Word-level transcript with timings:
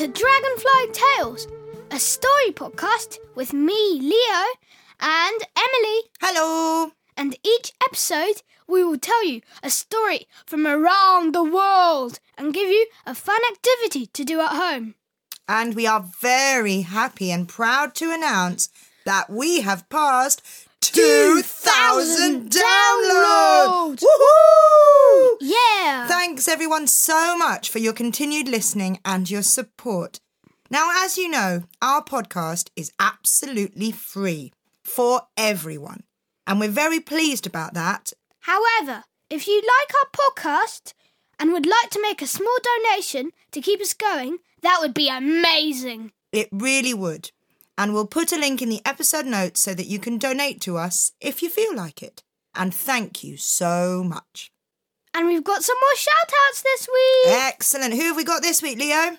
Hello, 0.00 0.08
and 0.08 0.16
welcome 0.16 0.24
to 0.24 0.24
Dragonfly 0.24 0.92
Tales, 0.92 1.46
a 1.90 1.98
story 1.98 2.52
podcast 2.52 3.18
with 3.34 3.52
me, 3.52 4.00
Leo, 4.00 4.46
and 4.98 5.40
Emily. 5.54 6.00
Hello. 6.22 6.92
And 7.18 7.36
each 7.44 7.72
episode, 7.84 8.42
we 8.66 8.82
will 8.82 8.98
tell 8.98 9.22
you 9.26 9.42
a 9.62 9.68
story 9.68 10.26
from 10.46 10.66
around 10.66 11.34
the 11.34 11.44
world 11.44 12.18
and 12.38 12.54
give 12.54 12.70
you 12.70 12.86
a 13.06 13.14
fun 13.14 13.40
activity 13.52 14.06
to 14.06 14.24
do 14.24 14.40
at 14.40 14.52
home. 14.52 14.94
And 15.46 15.74
we 15.74 15.86
are 15.86 16.06
very 16.20 16.80
happy 16.82 17.30
and 17.30 17.46
proud 17.46 17.94
to 17.96 18.10
announce 18.10 18.70
that 19.04 19.28
we 19.28 19.60
have 19.60 19.88
passed 19.90 20.40
2,000 20.80 22.50
downloads! 22.50 24.02
Woohoo! 24.02 24.89
Yeah! 25.40 26.06
Thanks 26.06 26.48
everyone 26.48 26.86
so 26.86 27.36
much 27.36 27.70
for 27.70 27.78
your 27.78 27.92
continued 27.92 28.48
listening 28.48 28.98
and 29.04 29.30
your 29.30 29.42
support. 29.42 30.20
Now, 30.70 30.90
as 31.04 31.18
you 31.18 31.28
know, 31.28 31.64
our 31.82 32.02
podcast 32.02 32.70
is 32.76 32.92
absolutely 33.00 33.90
free 33.90 34.52
for 34.84 35.22
everyone. 35.36 36.04
And 36.46 36.60
we're 36.60 36.70
very 36.70 37.00
pleased 37.00 37.46
about 37.46 37.74
that. 37.74 38.12
However, 38.40 39.04
if 39.28 39.46
you 39.46 39.56
like 39.62 39.92
our 39.94 40.30
podcast 40.30 40.92
and 41.38 41.52
would 41.52 41.66
like 41.66 41.90
to 41.90 42.02
make 42.02 42.22
a 42.22 42.26
small 42.26 42.56
donation 42.62 43.30
to 43.52 43.60
keep 43.60 43.80
us 43.80 43.94
going, 43.94 44.38
that 44.62 44.78
would 44.80 44.94
be 44.94 45.08
amazing. 45.08 46.12
It 46.32 46.48
really 46.52 46.94
would. 46.94 47.30
And 47.78 47.94
we'll 47.94 48.06
put 48.06 48.32
a 48.32 48.38
link 48.38 48.60
in 48.60 48.68
the 48.68 48.82
episode 48.84 49.26
notes 49.26 49.62
so 49.62 49.74
that 49.74 49.86
you 49.86 49.98
can 49.98 50.18
donate 50.18 50.60
to 50.62 50.76
us 50.76 51.12
if 51.20 51.42
you 51.42 51.48
feel 51.48 51.74
like 51.74 52.02
it. 52.02 52.22
And 52.54 52.74
thank 52.74 53.24
you 53.24 53.36
so 53.36 54.04
much. 54.04 54.52
And 55.14 55.26
we've 55.26 55.44
got 55.44 55.62
some 55.64 55.76
more 55.80 55.96
shout 55.96 56.32
outs 56.48 56.62
this 56.62 56.88
week. 56.88 57.34
Excellent. 57.34 57.94
Who 57.94 58.02
have 58.02 58.16
we 58.16 58.24
got 58.24 58.42
this 58.42 58.62
week, 58.62 58.78
Leo? 58.78 59.18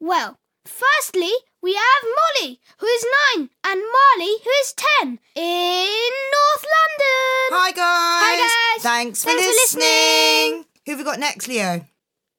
Well, 0.00 0.38
firstly, 0.64 1.30
we 1.62 1.74
have 1.74 2.02
Molly, 2.04 2.60
who 2.78 2.86
is 2.86 3.04
nine, 3.36 3.50
and 3.64 3.80
Marley, 3.80 4.36
who 4.44 4.50
is 4.62 4.72
ten, 4.74 5.18
in 5.34 6.10
North 6.32 6.64
London. 6.64 7.50
Hi, 7.50 7.70
guys. 7.72 7.76
Hi, 7.80 8.74
guys. 8.76 8.82
Thanks 8.82 9.24
for 9.24 9.30
Thanks 9.30 9.44
for 9.44 9.50
listening. 9.50 10.64
Who 10.86 10.92
have 10.92 10.98
we 11.00 11.04
got 11.04 11.18
next, 11.18 11.48
Leo? 11.48 11.84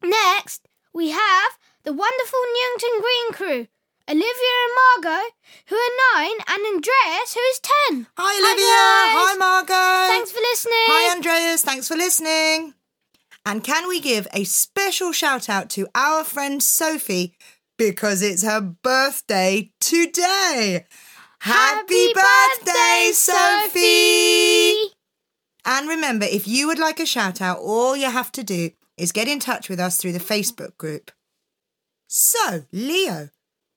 Next, 0.04 0.68
we 0.94 1.10
have 1.12 1.58
the 1.84 1.94
wonderful 1.94 2.40
Newington 2.40 3.02
Green 3.02 3.34
crew, 3.34 3.68
Olivia 4.10 4.26
and 4.26 5.04
Margot, 5.04 5.30
who 5.68 5.76
are 5.76 6.16
nine, 6.16 6.38
and 6.48 6.66
Andreas, 6.66 7.34
who 7.36 7.42
is 7.52 7.60
ten. 7.60 8.08
Hi, 8.18 8.34
Olivia. 8.40 8.66
guys. 8.66 9.14
Hi, 9.22 9.36
Margot. 9.38 10.14
Thanks 10.14 10.32
for 10.32 10.40
listening. 10.40 10.88
Hi, 10.88 11.16
Andreas. 11.16 11.62
Thanks 11.64 11.88
for 11.88 11.96
listening. 11.96 12.74
And 13.46 13.64
can 13.64 13.88
we 13.88 14.00
give 14.00 14.28
a 14.34 14.46
special 14.46 15.12
shout 15.12 15.48
out 15.48 15.70
to 15.72 15.88
our 15.94 16.24
friend 16.24 16.64
Sophie 16.64 17.36
because 17.78 18.24
it's 18.24 18.42
her 18.44 18.62
birthday 18.62 19.72
today? 19.80 20.86
Happy 21.42 22.14
birthday, 22.14 23.12
Sophie! 23.14 24.92
And 25.66 25.88
remember, 25.88 26.26
if 26.26 26.48
you 26.48 26.66
would 26.66 26.80
like 26.80 27.00
a 27.00 27.06
shout 27.06 27.42
out, 27.42 27.60
all 27.60 27.96
you 27.96 28.10
have 28.10 28.32
to 28.32 28.44
do 28.44 28.72
is 28.98 29.12
get 29.12 29.28
in 29.28 29.40
touch 29.40 29.70
with 29.70 29.80
us 29.80 29.98
through 29.98 30.14
the 30.14 30.20
Facebook 30.20 30.78
group. 30.78 31.12
So, 32.08 32.66
Leo, 32.72 33.30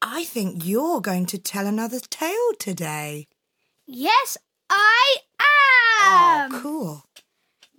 I 0.04 0.24
think 0.24 0.66
you're 0.66 1.00
going 1.00 1.26
to 1.26 1.38
tell 1.38 1.64
another 1.64 2.00
tale 2.00 2.52
today. 2.58 3.28
Yes, 3.86 4.36
I 4.68 5.16
oh, 5.40 6.46
am. 6.50 6.54
oh, 6.54 6.60
cool. 6.60 7.04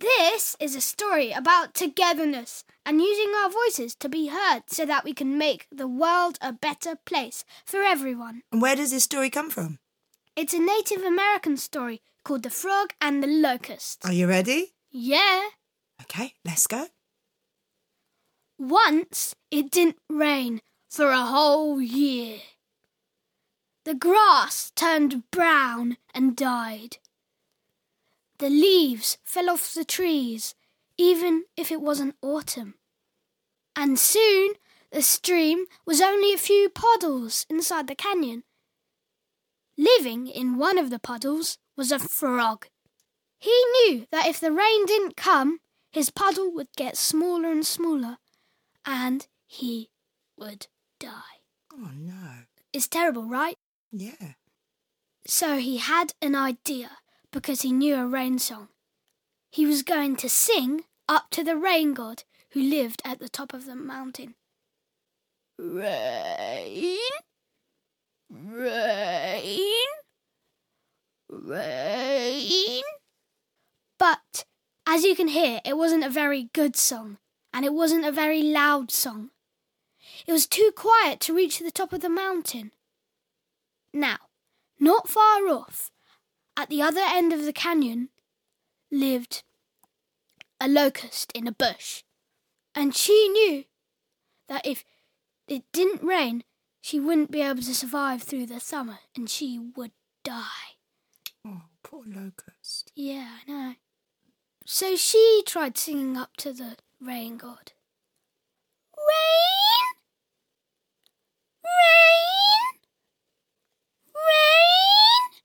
This 0.00 0.56
is 0.58 0.74
a 0.74 0.80
story 0.80 1.32
about 1.32 1.74
togetherness 1.74 2.64
and 2.86 3.02
using 3.02 3.30
our 3.36 3.50
voices 3.50 3.94
to 3.96 4.08
be 4.08 4.28
heard 4.28 4.62
so 4.68 4.86
that 4.86 5.04
we 5.04 5.12
can 5.12 5.36
make 5.36 5.66
the 5.70 5.86
world 5.86 6.38
a 6.40 6.54
better 6.54 6.96
place 7.04 7.44
for 7.66 7.82
everyone. 7.82 8.40
And 8.50 8.62
where 8.62 8.74
does 8.74 8.90
this 8.90 9.04
story 9.04 9.28
come 9.28 9.50
from? 9.50 9.78
It's 10.34 10.54
a 10.54 10.58
Native 10.58 11.02
American 11.02 11.58
story 11.58 12.00
called 12.24 12.42
The 12.42 12.50
Frog 12.50 12.94
and 13.02 13.22
the 13.22 13.28
Locust. 13.28 14.02
Are 14.02 14.12
you 14.12 14.26
ready? 14.26 14.72
Yeah. 14.90 15.42
Okay, 16.02 16.32
let's 16.42 16.66
go. 16.66 16.86
Once 18.58 19.34
it 19.50 19.70
didn't 19.70 19.96
rain 20.08 20.62
for 20.94 21.10
a 21.10 21.26
whole 21.26 21.80
year. 21.80 22.38
The 23.84 23.96
grass 23.96 24.70
turned 24.76 25.28
brown 25.32 25.96
and 26.14 26.36
died. 26.36 26.98
The 28.38 28.48
leaves 28.48 29.18
fell 29.24 29.50
off 29.50 29.74
the 29.74 29.84
trees, 29.84 30.54
even 30.96 31.46
if 31.56 31.72
it 31.72 31.80
wasn't 31.80 32.14
autumn. 32.22 32.74
And 33.74 33.98
soon 33.98 34.52
the 34.92 35.02
stream 35.02 35.64
was 35.84 36.00
only 36.00 36.32
a 36.32 36.38
few 36.38 36.68
puddles 36.68 37.44
inside 37.50 37.88
the 37.88 37.96
canyon. 37.96 38.44
Living 39.76 40.28
in 40.28 40.58
one 40.58 40.78
of 40.78 40.90
the 40.90 41.00
puddles 41.00 41.58
was 41.76 41.90
a 41.90 41.98
frog. 41.98 42.68
He 43.40 43.64
knew 43.72 44.06
that 44.12 44.28
if 44.28 44.38
the 44.38 44.52
rain 44.52 44.86
didn't 44.86 45.16
come, 45.16 45.58
his 45.90 46.10
puddle 46.10 46.52
would 46.52 46.68
get 46.76 46.96
smaller 46.96 47.50
and 47.50 47.66
smaller, 47.66 48.18
and 48.86 49.26
he 49.48 49.90
would 50.38 50.68
die. 51.04 51.40
Oh, 51.72 51.90
no. 51.96 52.44
It's 52.72 52.88
terrible, 52.88 53.24
right? 53.24 53.56
Yeah. 53.92 54.34
So 55.26 55.56
he 55.58 55.78
had 55.78 56.14
an 56.20 56.34
idea 56.34 56.98
because 57.30 57.62
he 57.62 57.72
knew 57.72 57.96
a 57.96 58.06
rain 58.06 58.38
song. 58.38 58.68
He 59.50 59.66
was 59.66 59.82
going 59.82 60.16
to 60.16 60.28
sing 60.28 60.84
up 61.08 61.30
to 61.30 61.44
the 61.44 61.56
rain 61.56 61.94
god 61.94 62.24
who 62.52 62.60
lived 62.60 63.02
at 63.04 63.18
the 63.18 63.28
top 63.28 63.52
of 63.52 63.66
the 63.66 63.74
mountain. 63.74 64.34
Rain, 65.58 66.98
rain, 68.30 69.60
rain. 71.30 72.82
But 73.98 74.44
as 74.86 75.04
you 75.04 75.14
can 75.14 75.28
hear, 75.28 75.60
it 75.64 75.76
wasn't 75.76 76.04
a 76.04 76.10
very 76.10 76.50
good 76.52 76.76
song, 76.76 77.18
and 77.52 77.64
it 77.64 77.72
wasn't 77.72 78.04
a 78.04 78.12
very 78.12 78.42
loud 78.42 78.90
song. 78.90 79.30
It 80.26 80.32
was 80.32 80.46
too 80.46 80.70
quiet 80.74 81.20
to 81.20 81.34
reach 81.34 81.58
the 81.58 81.70
top 81.70 81.92
of 81.92 82.00
the 82.00 82.08
mountain. 82.08 82.72
Now, 83.92 84.18
not 84.80 85.08
far 85.08 85.48
off, 85.48 85.90
at 86.56 86.68
the 86.68 86.82
other 86.82 87.02
end 87.04 87.32
of 87.32 87.44
the 87.44 87.52
canyon, 87.52 88.08
lived 88.90 89.42
a 90.60 90.68
locust 90.68 91.30
in 91.34 91.46
a 91.46 91.52
bush. 91.52 92.02
And 92.74 92.94
she 92.94 93.28
knew 93.28 93.64
that 94.48 94.66
if 94.66 94.84
it 95.46 95.64
didn't 95.72 96.02
rain, 96.02 96.44
she 96.80 96.98
wouldn't 97.00 97.30
be 97.30 97.40
able 97.40 97.62
to 97.62 97.74
survive 97.74 98.22
through 98.22 98.46
the 98.46 98.60
summer 98.60 98.98
and 99.14 99.28
she 99.28 99.58
would 99.76 99.92
die. 100.22 100.76
Oh, 101.46 101.62
poor 101.82 102.02
locust. 102.06 102.92
Yeah, 102.94 103.28
I 103.46 103.50
know. 103.50 103.74
So 104.66 104.96
she 104.96 105.42
tried 105.46 105.76
singing 105.76 106.16
up 106.16 106.36
to 106.38 106.52
the 106.52 106.76
rain 107.00 107.36
god. 107.36 107.72
Rain! 108.96 109.94
Rain! 111.64 112.80
Rain! 114.14 115.42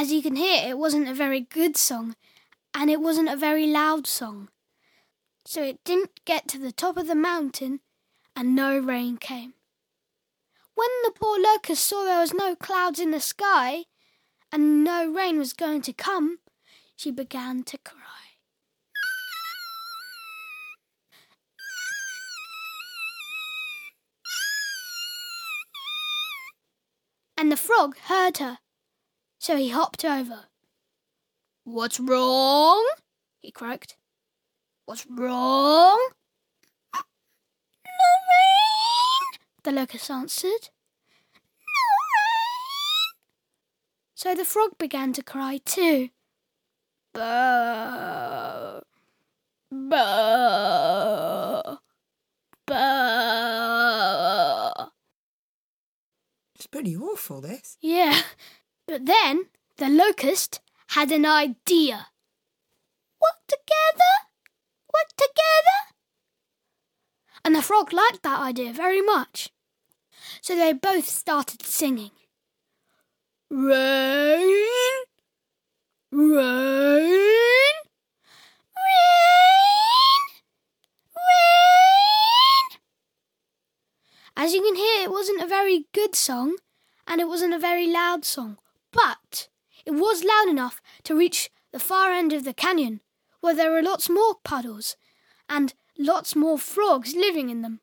As 0.00 0.10
you 0.10 0.22
can 0.22 0.36
hear, 0.36 0.66
it 0.66 0.78
wasn't 0.78 1.08
a 1.08 1.14
very 1.14 1.42
good 1.42 1.76
song, 1.76 2.16
and 2.72 2.88
it 2.88 3.02
wasn't 3.02 3.28
a 3.28 3.36
very 3.36 3.66
loud 3.66 4.06
song. 4.06 4.48
So 5.44 5.62
it 5.62 5.84
didn't 5.84 6.24
get 6.24 6.48
to 6.48 6.58
the 6.58 6.72
top 6.72 6.96
of 6.96 7.06
the 7.06 7.14
mountain, 7.14 7.80
and 8.34 8.56
no 8.56 8.78
rain 8.78 9.18
came. 9.18 9.52
When 10.74 10.88
the 11.04 11.12
poor 11.14 11.38
locust 11.38 11.84
saw 11.84 12.04
there 12.04 12.18
was 12.18 12.32
no 12.32 12.56
clouds 12.56 12.98
in 12.98 13.10
the 13.10 13.20
sky, 13.20 13.84
and 14.50 14.82
no 14.82 15.06
rain 15.06 15.38
was 15.38 15.52
going 15.52 15.82
to 15.82 15.92
come, 15.92 16.38
she 16.96 17.10
began 17.10 17.62
to 17.64 17.76
cry. 17.76 17.98
And 27.36 27.52
the 27.52 27.58
frog 27.58 27.98
heard 28.06 28.38
her, 28.38 28.60
so 29.40 29.56
he 29.56 29.70
hopped 29.70 30.04
over. 30.04 30.44
What's 31.64 31.98
wrong? 31.98 32.86
he 33.40 33.50
croaked. 33.50 33.96
What's 34.84 35.06
wrong? 35.08 35.98
No 36.92 37.00
rain, 38.28 39.38
the 39.62 39.72
locust 39.72 40.10
answered. 40.10 40.68
No 41.64 41.88
rain. 42.16 43.14
So 44.14 44.34
the 44.34 44.44
frog 44.44 44.76
began 44.76 45.14
to 45.14 45.22
cry 45.22 45.58
too. 45.64 46.10
Burr, 47.14 48.82
burr, 49.72 51.78
burr. 52.66 54.72
It's 56.56 56.66
pretty 56.66 56.94
awful, 56.94 57.40
this. 57.40 57.78
Yeah, 57.80 58.20
but 58.90 59.06
then 59.06 59.46
the 59.76 59.88
locust 59.88 60.60
had 60.88 61.12
an 61.12 61.24
idea. 61.24 62.08
Work 63.22 63.40
together, 63.46 64.14
work 64.92 65.10
together. 65.16 65.94
and 67.44 67.54
the 67.54 67.62
frog 67.62 67.92
liked 67.92 68.22
that 68.24 68.40
idea 68.40 68.72
very 68.72 69.00
much. 69.00 69.50
So 70.42 70.56
they 70.56 70.72
both 70.72 71.08
started 71.08 71.62
singing. 71.62 72.10
Rain, 73.48 75.04
rain, 76.10 77.06
rain, 78.76 80.20
rain. 81.16 82.66
As 84.36 84.52
you 84.52 84.62
can 84.62 84.74
hear, 84.74 85.04
it 85.04 85.10
wasn't 85.10 85.42
a 85.42 85.46
very 85.46 85.86
good 85.92 86.14
song 86.16 86.56
and 87.06 87.20
it 87.20 87.28
wasn't 87.28 87.54
a 87.54 87.58
very 87.58 87.86
loud 87.86 88.24
song, 88.24 88.58
but 88.92 89.48
it 89.84 89.92
was 89.92 90.24
loud 90.24 90.48
enough 90.48 90.82
to 91.04 91.16
reach 91.16 91.50
the 91.72 91.78
far 91.78 92.12
end 92.12 92.32
of 92.32 92.44
the 92.44 92.54
canyon 92.54 93.00
where 93.40 93.54
there 93.54 93.70
were 93.70 93.82
lots 93.82 94.08
more 94.08 94.36
puddles 94.44 94.96
and 95.48 95.74
lots 95.98 96.36
more 96.36 96.58
frogs 96.58 97.14
living 97.14 97.50
in 97.50 97.62
them. 97.62 97.80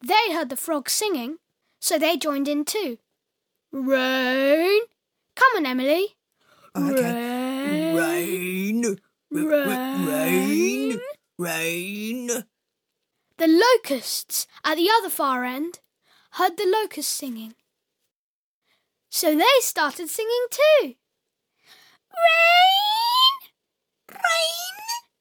They 0.00 0.32
heard 0.32 0.48
the 0.48 0.56
frogs 0.56 0.92
singing, 0.92 1.36
so 1.78 1.98
they 1.98 2.16
joined 2.16 2.48
in 2.48 2.64
too. 2.64 2.98
Rain! 3.72 4.80
Come 5.36 5.56
on, 5.56 5.66
Emily. 5.66 6.16
Okay. 6.76 7.96
Rain. 7.96 8.96
Rain. 9.30 9.46
Rain. 9.48 10.06
Rain. 10.06 11.00
Rain. 11.38 12.26
The 13.38 13.46
locusts 13.46 14.46
at 14.64 14.76
the 14.76 14.90
other 14.98 15.08
far 15.08 15.44
end 15.44 15.80
heard 16.32 16.56
the 16.56 16.66
locusts 16.66 17.12
singing. 17.12 17.54
So 19.12 19.34
they 19.36 19.44
started 19.58 20.08
singing 20.08 20.46
too. 20.50 20.94
Rain! 22.14 23.50
Rain! 24.08 24.76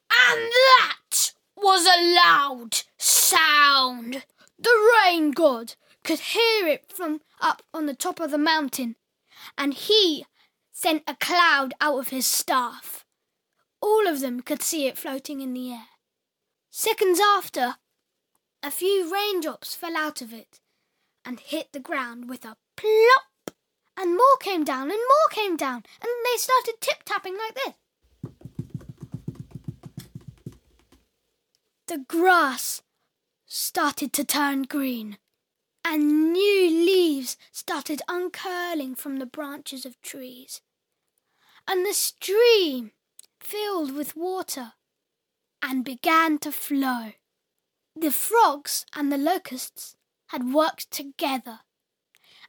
And 0.09 0.51
that 0.51 1.33
was 1.57 1.85
a 1.85 2.15
loud 2.15 2.83
sound. 2.97 4.23
The 4.57 4.93
rain 5.03 5.31
god 5.31 5.75
could 6.05 6.19
hear 6.19 6.67
it 6.67 6.89
from 6.89 7.19
up 7.41 7.61
on 7.73 7.87
the 7.87 7.95
top 7.95 8.21
of 8.21 8.31
the 8.31 8.37
mountain, 8.37 8.95
and 9.57 9.73
he 9.73 10.25
sent 10.71 11.03
a 11.07 11.15
cloud 11.15 11.73
out 11.81 11.99
of 11.99 12.07
his 12.07 12.25
staff. 12.25 13.05
All 13.81 14.07
of 14.07 14.21
them 14.21 14.39
could 14.39 14.61
see 14.61 14.87
it 14.87 14.97
floating 14.97 15.41
in 15.41 15.53
the 15.53 15.73
air. 15.73 15.87
Seconds 16.69 17.19
after, 17.19 17.75
a 18.63 18.71
few 18.71 19.13
raindrops 19.13 19.75
fell 19.75 19.97
out 19.97 20.21
of 20.21 20.33
it 20.33 20.61
and 21.25 21.39
hit 21.39 21.73
the 21.73 21.79
ground 21.79 22.29
with 22.29 22.45
a 22.45 22.55
plop, 22.77 23.55
and 23.97 24.15
more 24.15 24.37
came 24.39 24.63
down 24.63 24.83
and 24.83 24.99
more 24.99 25.29
came 25.31 25.57
down, 25.57 25.83
and 26.01 26.11
they 26.25 26.37
started 26.37 26.75
tip 26.79 27.03
tapping 27.03 27.37
like 27.37 27.55
this. 27.55 27.73
The 31.87 32.05
grass 32.07 32.81
started 33.45 34.13
to 34.13 34.23
turn 34.23 34.63
green, 34.63 35.17
and 35.85 36.31
new 36.31 36.69
leaves 36.69 37.37
started 37.51 38.01
uncurling 38.07 38.95
from 38.95 39.17
the 39.17 39.25
branches 39.25 39.85
of 39.85 40.01
trees, 40.01 40.61
and 41.67 41.85
the 41.85 41.93
stream 41.93 42.91
filled 43.41 43.93
with 43.93 44.15
water 44.15 44.73
and 45.61 45.83
began 45.83 46.37
to 46.39 46.51
flow. 46.51 47.11
The 47.95 48.11
frogs 48.11 48.85
and 48.95 49.11
the 49.11 49.17
locusts 49.17 49.95
had 50.27 50.53
worked 50.53 50.89
together. 50.91 51.59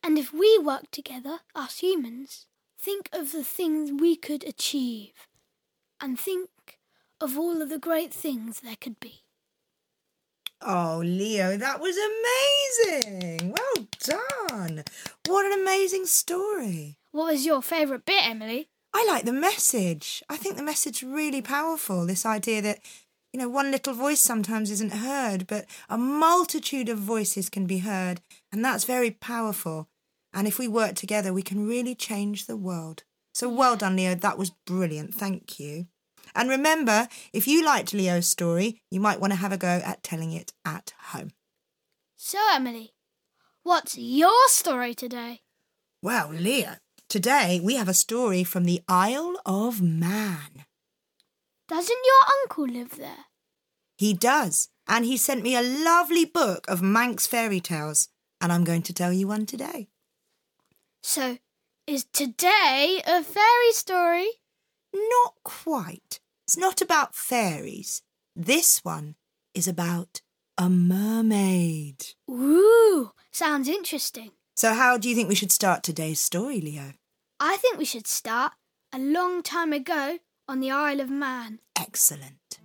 And 0.03 0.19
if 0.19 0.33
we 0.33 0.59
work 0.59 0.91
together, 0.91 1.41
us 1.55 1.79
humans, 1.79 2.47
think 2.79 3.09
of 3.13 3.33
the 3.33 3.45
things 3.45 3.93
we 3.93 4.17
could 4.17 4.45
achieve 4.45 5.29
and 6.01 6.19
think 6.19 6.51
of 7.21 7.39
all 7.39 7.63
of 7.63 7.69
the 7.69 7.79
great 7.79 8.13
things 8.13 8.61
there 8.61 8.77
could 8.81 9.01
be. 9.01 9.23
Oh, 10.61 11.03
Leo, 11.05 11.57
that 11.57 11.81
was 11.81 11.97
amazing. 11.97 13.53
Well 13.53 13.87
done. 14.01 14.85
What 15.27 15.47
an 15.47 15.61
amazing 15.61 16.07
story. 16.07 16.97
What 17.13 17.33
was 17.33 17.47
your 17.47 17.63
favourite 17.63 18.07
bit, 18.07 18.27
Emily? 18.27 18.69
I 18.95 19.05
like 19.07 19.25
the 19.25 19.33
message. 19.33 20.23
I 20.29 20.37
think 20.37 20.57
the 20.57 20.63
message 20.63 21.03
really 21.03 21.43
powerful. 21.43 22.07
This 22.07 22.25
idea 22.25 22.63
that, 22.63 22.79
you 23.35 23.41
know, 23.41 23.49
one 23.49 23.73
little 23.73 23.95
voice 23.95 24.21
sometimes 24.21 24.71
isn't 24.71 24.93
heard, 24.93 25.49
but 25.49 25.67
a 25.89 25.99
multitude 25.99 26.89
of 26.89 26.99
voices 26.99 27.51
can 27.51 27.67
be 27.67 27.79
heard. 27.79 28.21
And 28.53 28.65
that's 28.65 28.85
very 28.85 29.11
powerful. 29.11 29.89
And 30.33 30.47
if 30.47 30.57
we 30.57 30.69
work 30.69 30.95
together, 30.95 31.33
we 31.33 31.43
can 31.43 31.67
really 31.67 31.97
change 31.97 32.47
the 32.47 32.57
world. 32.57 33.03
So 33.33 33.51
mm. 33.51 33.57
well 33.57 33.75
done, 33.75 33.97
Leo. 33.97 34.15
That 34.15 34.39
was 34.39 34.53
brilliant. 34.65 35.17
Thank 35.17 35.59
you. 35.59 35.89
And 36.37 36.49
remember, 36.49 37.09
if 37.33 37.49
you 37.49 37.65
liked 37.65 37.93
Leo's 37.93 38.29
story, 38.29 38.81
you 38.89 39.01
might 39.01 39.19
want 39.19 39.33
to 39.33 39.39
have 39.41 39.51
a 39.51 39.59
go 39.59 39.83
at 39.85 40.05
telling 40.05 40.31
it 40.31 40.53
at 40.65 40.93
home. 41.07 41.33
So, 42.17 42.39
Emily, 42.53 42.93
what's 43.65 43.99
your 43.99 44.47
story 44.47 44.95
today? 44.95 45.41
Well, 46.01 46.29
Leo, 46.29 46.77
today 47.09 47.61
we 47.61 47.75
have 47.75 47.89
a 47.89 47.95
story 47.95 48.45
from 48.45 48.65
the 48.65 48.81
Isle 48.87 49.41
of 49.45 49.83
Man. 49.83 50.67
Doesn't 51.67 51.99
your 52.05 52.33
uncle 52.43 52.67
live 52.67 52.97
there? 52.99 53.27
He 53.97 54.13
does, 54.13 54.69
and 54.87 55.05
he 55.05 55.17
sent 55.17 55.43
me 55.43 55.57
a 55.57 55.63
lovely 55.63 56.27
book 56.27 56.67
of 56.69 56.83
Manx 56.83 57.27
fairy 57.27 57.61
tales, 57.61 58.09
and 58.41 58.53
I'm 58.53 58.65
going 58.65 58.83
to 58.83 58.93
tell 58.93 59.13
you 59.13 59.29
one 59.29 59.47
today. 59.47 59.89
So, 61.03 61.39
is 61.87 62.05
today 62.05 63.01
a 63.07 63.23
fairy 63.23 63.73
story? 63.73 64.29
Not 64.93 65.35
quite. 65.43 66.21
It's 66.47 66.57
not 66.57 66.83
about 66.83 67.15
fairies. 67.15 68.03
This 68.37 68.85
one 68.85 69.15
is 69.55 69.67
about 69.67 70.21
a 70.59 70.69
mermaid. 70.69 72.09
Ooh, 72.31 73.13
sounds 73.31 73.69
interesting. 73.69 74.33
So, 74.55 74.75
how 74.75 74.99
do 74.99 75.09
you 75.09 75.15
think 75.15 75.31
we 75.31 75.35
should 75.35 75.53
start 75.53 75.83
today's 75.83 76.21
story, 76.21 76.61
Leo? 76.61 76.93
I 77.41 77.57
think 77.57 77.79
we 77.79 77.87
should 77.87 78.07
start 78.07 78.53
a 78.93 78.99
long 78.99 79.43
time 79.43 79.73
ago 79.73 80.19
on 80.47 80.61
the 80.61 80.71
Isle 80.71 81.01
of 81.01 81.11
Man. 81.11 81.59
Excellent. 81.79 82.59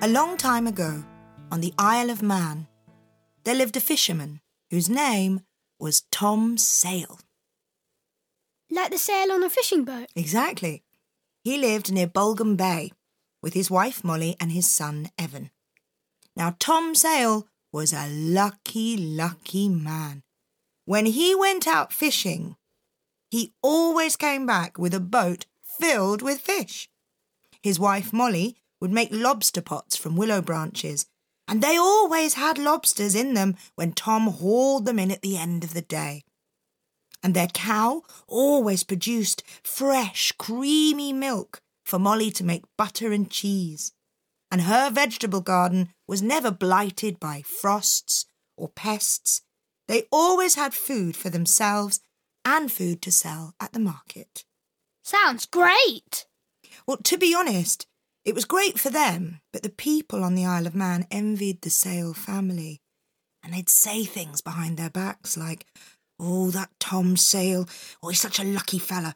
A 0.00 0.08
long 0.08 0.36
time 0.36 0.66
ago, 0.66 1.04
on 1.50 1.60
the 1.60 1.74
Isle 1.78 2.10
of 2.10 2.22
Man, 2.22 2.68
there 3.44 3.54
lived 3.54 3.76
a 3.76 3.80
fisherman 3.80 4.40
whose 4.70 4.88
name 4.88 5.40
was 5.80 6.04
Tom 6.10 6.56
Sale. 6.58 7.18
Like 8.70 8.90
the 8.90 8.98
sail 8.98 9.32
on 9.32 9.42
a 9.42 9.50
fishing 9.50 9.84
boat. 9.84 10.08
Exactly. 10.14 10.82
He 11.42 11.58
lived 11.58 11.92
near 11.92 12.06
Bulgham 12.06 12.56
Bay 12.56 12.92
with 13.42 13.54
his 13.54 13.70
wife 13.70 14.04
Molly 14.04 14.36
and 14.40 14.52
his 14.52 14.70
son 14.70 15.10
Evan. 15.18 15.50
Now, 16.36 16.56
Tom 16.58 16.94
Sale 16.94 17.46
was 17.72 17.92
a 17.92 18.08
lucky, 18.08 18.96
lucky 18.96 19.68
man. 19.68 20.22
When 20.86 21.06
he 21.06 21.34
went 21.34 21.66
out 21.66 21.92
fishing, 21.92 22.56
he 23.30 23.54
always 23.62 24.16
came 24.16 24.46
back 24.46 24.78
with 24.78 24.92
a 24.92 25.00
boat 25.00 25.46
filled 25.62 26.20
with 26.20 26.40
fish. 26.40 26.88
His 27.62 27.80
wife 27.80 28.12
Molly 28.12 28.56
would 28.80 28.92
make 28.92 29.08
lobster 29.10 29.62
pots 29.62 29.96
from 29.96 30.16
willow 30.16 30.42
branches, 30.42 31.06
and 31.48 31.62
they 31.62 31.78
always 31.78 32.34
had 32.34 32.58
lobsters 32.58 33.14
in 33.14 33.32
them 33.32 33.56
when 33.74 33.92
Tom 33.92 34.28
hauled 34.28 34.84
them 34.84 34.98
in 34.98 35.10
at 35.10 35.22
the 35.22 35.38
end 35.38 35.64
of 35.64 35.72
the 35.72 35.82
day. 35.82 36.24
And 37.22 37.32
their 37.32 37.48
cow 37.48 38.02
always 38.28 38.84
produced 38.84 39.42
fresh, 39.62 40.32
creamy 40.32 41.14
milk 41.14 41.62
for 41.82 41.98
Molly 41.98 42.30
to 42.32 42.44
make 42.44 42.64
butter 42.76 43.10
and 43.12 43.30
cheese. 43.30 43.92
And 44.50 44.62
her 44.62 44.90
vegetable 44.90 45.40
garden 45.40 45.88
was 46.06 46.20
never 46.20 46.50
blighted 46.50 47.18
by 47.18 47.40
frosts 47.40 48.26
or 48.56 48.68
pests. 48.68 49.40
They 49.88 50.04
always 50.10 50.54
had 50.54 50.74
food 50.74 51.16
for 51.16 51.30
themselves 51.30 52.00
and 52.44 52.70
food 52.70 53.02
to 53.02 53.12
sell 53.12 53.54
at 53.60 53.72
the 53.72 53.80
market. 53.80 54.44
Sounds 55.02 55.46
great. 55.46 56.26
Well, 56.86 56.98
to 56.98 57.18
be 57.18 57.34
honest, 57.34 57.86
it 58.24 58.34
was 58.34 58.44
great 58.44 58.78
for 58.78 58.90
them, 58.90 59.40
but 59.52 59.62
the 59.62 59.70
people 59.70 60.24
on 60.24 60.34
the 60.34 60.46
Isle 60.46 60.66
of 60.66 60.74
Man 60.74 61.06
envied 61.10 61.60
the 61.60 61.70
Sale 61.70 62.14
family. 62.14 62.80
And 63.42 63.52
they'd 63.52 63.68
say 63.68 64.04
things 64.04 64.40
behind 64.40 64.76
their 64.76 64.90
backs 64.90 65.36
like, 65.36 65.66
Oh, 66.18 66.50
that 66.50 66.70
Tom 66.78 67.16
Sale. 67.16 67.68
Oh, 68.02 68.08
he's 68.08 68.20
such 68.20 68.38
a 68.38 68.44
lucky 68.44 68.78
fella. 68.78 69.14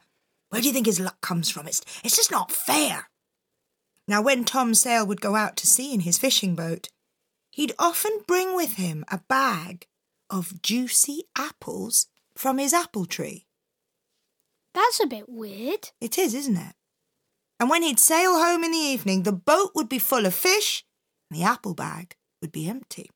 Where 0.49 0.61
do 0.61 0.67
you 0.67 0.73
think 0.73 0.85
his 0.85 0.99
luck 0.99 1.21
comes 1.21 1.49
from? 1.49 1.67
It's, 1.67 1.81
it's 2.03 2.15
just 2.15 2.31
not 2.31 2.51
fair. 2.51 3.09
Now, 4.07 4.21
when 4.21 4.43
Tom 4.43 4.73
Sale 4.73 5.05
would 5.07 5.21
go 5.21 5.35
out 5.35 5.55
to 5.57 5.67
sea 5.67 5.93
in 5.93 6.01
his 6.01 6.17
fishing 6.17 6.55
boat, 6.55 6.89
he'd 7.51 7.73
often 7.79 8.11
bring 8.27 8.55
with 8.55 8.75
him 8.75 9.05
a 9.09 9.19
bag 9.29 9.87
of 10.29 10.61
juicy 10.61 11.23
apples 11.37 12.07
from 12.35 12.57
his 12.57 12.73
apple 12.73 13.05
tree. 13.05 13.45
That's 14.73 14.99
a 14.99 15.07
bit 15.07 15.27
weird. 15.27 15.89
It 15.99 16.17
is, 16.17 16.33
isn't 16.33 16.57
it? 16.57 16.75
And 17.59 17.69
when 17.69 17.83
he'd 17.83 17.99
sail 17.99 18.39
home 18.39 18.63
in 18.63 18.71
the 18.71 18.77
evening, 18.77 19.23
the 19.23 19.33
boat 19.33 19.71
would 19.75 19.89
be 19.89 19.99
full 19.99 20.25
of 20.25 20.33
fish 20.33 20.85
and 21.29 21.39
the 21.39 21.43
apple 21.43 21.73
bag 21.73 22.15
would 22.41 22.51
be 22.51 22.69
empty. 22.69 23.09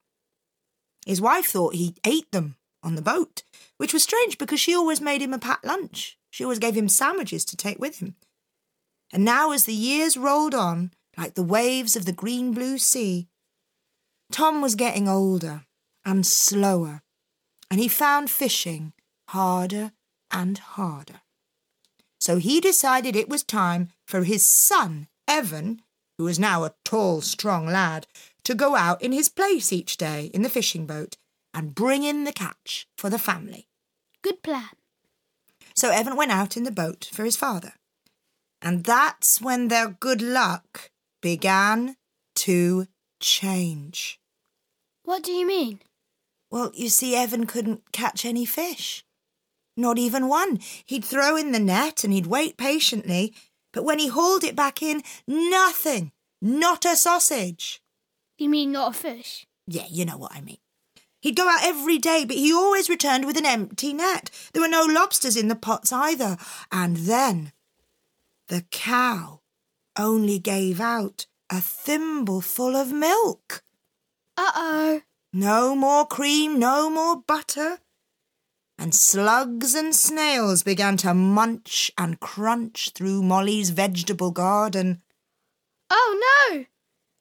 His 1.05 1.21
wife 1.21 1.45
thought 1.45 1.75
he 1.75 1.95
ate 2.05 2.31
them 2.31 2.55
on 2.81 2.95
the 2.95 3.01
boat, 3.01 3.43
which 3.77 3.93
was 3.93 4.03
strange 4.03 4.37
because 4.37 4.59
she 4.59 4.75
always 4.75 4.99
made 4.99 5.21
him 5.21 5.33
a 5.33 5.39
packed 5.39 5.65
lunch. 5.65 6.17
She 6.29 6.43
always 6.43 6.59
gave 6.59 6.75
him 6.75 6.89
sandwiches 6.89 7.45
to 7.45 7.57
take 7.57 7.79
with 7.79 7.99
him. 7.99 8.15
And 9.13 9.23
now, 9.23 9.51
as 9.51 9.65
the 9.65 9.73
years 9.73 10.17
rolled 10.17 10.55
on, 10.55 10.91
like 11.17 11.35
the 11.35 11.43
waves 11.43 11.95
of 11.95 12.05
the 12.05 12.11
green 12.11 12.51
blue 12.51 12.77
sea, 12.79 13.27
Tom 14.31 14.61
was 14.61 14.73
getting 14.73 15.07
older 15.07 15.65
and 16.03 16.25
slower, 16.25 17.02
and 17.73 17.81
he 17.81 17.87
found 17.87 18.29
fishing 18.29 18.93
harder 19.29 19.93
and 20.29 20.59
harder. 20.59 21.21
So 22.21 22.37
he 22.37 22.61
decided 22.61 23.15
it 23.15 23.27
was 23.27 23.41
time 23.41 23.89
for 24.05 24.25
his 24.25 24.47
son, 24.47 25.07
Evan, 25.27 25.81
who 26.19 26.25
was 26.25 26.37
now 26.37 26.65
a 26.65 26.75
tall, 26.85 27.21
strong 27.21 27.65
lad, 27.65 28.05
to 28.43 28.53
go 28.53 28.75
out 28.75 29.01
in 29.01 29.11
his 29.11 29.27
place 29.27 29.73
each 29.73 29.97
day 29.97 30.29
in 30.35 30.43
the 30.43 30.49
fishing 30.49 30.85
boat 30.85 31.17
and 31.51 31.73
bring 31.73 32.03
in 32.03 32.25
the 32.25 32.31
catch 32.31 32.85
for 32.95 33.09
the 33.09 33.17
family. 33.17 33.65
Good 34.21 34.43
plan. 34.43 34.69
So 35.73 35.89
Evan 35.89 36.15
went 36.15 36.31
out 36.31 36.55
in 36.55 36.65
the 36.65 36.71
boat 36.71 37.09
for 37.11 37.25
his 37.25 37.35
father. 37.35 37.73
And 38.61 38.83
that's 38.83 39.41
when 39.41 39.69
their 39.69 39.87
good 39.87 40.21
luck 40.21 40.91
began 41.23 41.95
to 42.35 42.85
change. 43.19 44.19
What 45.01 45.23
do 45.23 45.31
you 45.31 45.47
mean? 45.47 45.79
Well, 46.53 46.69
you 46.75 46.89
see, 46.89 47.15
Evan 47.15 47.47
couldn't 47.47 47.91
catch 47.93 48.25
any 48.25 48.45
fish. 48.45 49.03
Not 49.75 49.97
even 49.97 50.27
one. 50.27 50.59
He'd 50.85 51.03
throw 51.03 51.35
in 51.35 51.51
the 51.51 51.57
net 51.57 52.03
and 52.03 52.13
he'd 52.13 52.27
wait 52.27 52.57
patiently, 52.57 53.33
but 53.71 53.83
when 53.83 53.97
he 53.97 54.07
hauled 54.07 54.43
it 54.43 54.55
back 54.55 54.83
in, 54.83 55.01
nothing. 55.27 56.11
Not 56.43 56.85
a 56.85 56.95
sausage. 56.95 57.81
You 58.37 58.49
mean 58.49 58.71
not 58.71 58.95
a 58.95 58.99
fish? 58.99 59.47
Yeah, 59.65 59.87
you 59.89 60.05
know 60.05 60.15
what 60.15 60.35
I 60.35 60.41
mean. 60.41 60.59
He'd 61.23 61.35
go 61.35 61.49
out 61.49 61.63
every 61.63 61.97
day, 61.97 62.23
but 62.23 62.37
he 62.37 62.53
always 62.53 62.87
returned 62.87 63.25
with 63.25 63.37
an 63.37 63.47
empty 63.47 63.91
net. 63.91 64.29
There 64.53 64.61
were 64.61 64.67
no 64.67 64.85
lobsters 64.87 65.35
in 65.35 65.47
the 65.47 65.55
pots 65.55 65.91
either. 65.91 66.37
And 66.71 66.97
then 66.97 67.51
the 68.47 68.63
cow 68.69 69.41
only 69.97 70.37
gave 70.37 70.79
out 70.79 71.25
a 71.49 71.59
thimbleful 71.59 72.75
of 72.75 72.91
milk. 72.91 73.63
Uh 74.37 74.51
oh. 74.53 75.01
No 75.35 75.75
more 75.75 76.05
cream, 76.05 76.59
no 76.59 76.91
more 76.91 77.15
butter. 77.15 77.79
And 78.77 78.93
slugs 78.93 79.73
and 79.73 79.95
snails 79.95 80.61
began 80.61 80.95
to 80.97 81.15
munch 81.15 81.91
and 81.97 82.19
crunch 82.19 82.91
through 82.91 83.23
Molly's 83.23 83.71
vegetable 83.71 84.29
garden. 84.29 85.01
Oh 85.89 86.49
no! 86.51 86.65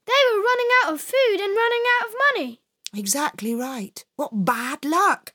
They 0.07 0.13
were 0.31 0.43
running 0.43 0.69
out 0.85 0.93
of 0.93 1.01
food 1.01 1.41
and 1.41 1.57
running 1.57 1.83
out 1.99 2.09
of 2.09 2.15
money. 2.35 2.61
Exactly 2.95 3.55
right. 3.55 4.05
What 4.17 4.45
bad 4.45 4.85
luck! 4.85 5.33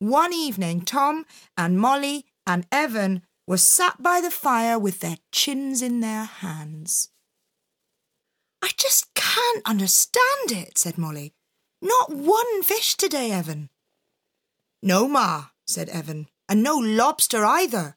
One 0.00 0.32
evening, 0.32 0.80
Tom 0.80 1.24
and 1.56 1.78
Molly 1.78 2.26
and 2.44 2.66
Evan 2.72 3.22
were 3.46 3.58
sat 3.58 4.02
by 4.02 4.20
the 4.20 4.30
fire 4.32 4.76
with 4.76 4.98
their 4.98 5.18
chins 5.30 5.82
in 5.82 6.00
their 6.00 6.24
hands. 6.24 7.10
I 8.60 8.70
just 8.76 9.14
can't 9.14 9.62
understand 9.64 10.50
it, 10.50 10.78
said 10.78 10.98
Molly. 10.98 11.34
Not 11.82 12.14
one 12.14 12.62
fish 12.62 12.94
today, 12.94 13.32
Evan. 13.32 13.68
No, 14.84 15.08
Ma, 15.08 15.46
said 15.66 15.88
Evan, 15.88 16.28
and 16.48 16.62
no 16.62 16.76
lobster 16.76 17.44
either. 17.44 17.96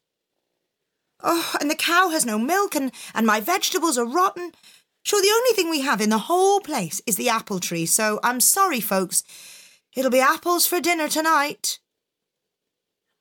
Oh, 1.24 1.54
and 1.62 1.70
the 1.70 1.75
cow 1.75 2.10
has 2.10 2.25
no 2.25 2.39
milk, 2.39 2.75
and, 2.75 2.92
and 3.13 3.27
my 3.27 3.39
vegetables 3.39 3.98
are 3.98 4.06
rotten. 4.06 4.54
Sure, 5.04 5.22
the 5.22 5.34
only 5.34 5.51
thing 5.54 5.70
we 5.70 5.82
have 5.82 6.01
in 6.01 6.10
the 6.10 6.18
whole 6.18 6.60
place 6.60 7.00
is 7.06 7.15
the 7.15 7.30
apple 7.30 7.60
tree, 7.60 7.86
so 7.86 8.20
I'm 8.24 8.39
sorry, 8.39 8.80
folks. 8.80 9.24
It'll 9.96 10.12
be 10.12 10.20
apples 10.20 10.65
for 10.65 10.82
dinner 10.82 11.08
tonight. 11.08 11.77